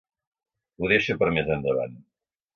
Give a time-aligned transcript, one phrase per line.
[0.79, 1.95] Ho deixo per més endavant.